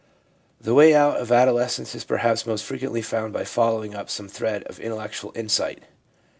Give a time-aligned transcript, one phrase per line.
[0.59, 4.27] The way out of adolescence is perhaps most fre quently found by following up some
[4.27, 5.83] thread of intellectual insight.